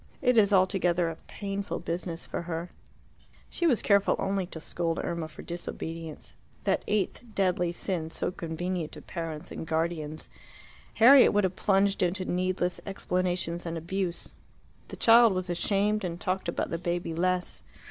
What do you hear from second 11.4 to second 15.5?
have plunged into needless explanations and abuse. The child